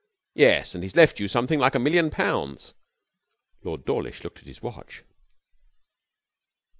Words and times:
'Yes. 0.33 0.73
And 0.73 0.83
he's 0.83 0.95
left 0.95 1.19
you 1.19 1.27
something 1.27 1.59
like 1.59 1.75
a 1.75 1.79
million 1.79 2.09
pounds.' 2.09 2.73
Lord 3.61 3.85
Dawlish 3.85 4.23
looked 4.23 4.39
at 4.39 4.47
his 4.47 4.59
watch. 4.59 5.03